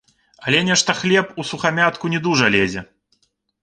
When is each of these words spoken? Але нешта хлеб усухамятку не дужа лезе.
Але 0.47 0.61
нешта 0.69 0.95
хлеб 1.03 1.27
усухамятку 1.45 2.05
не 2.17 2.25
дужа 2.29 2.53
лезе. 2.59 2.89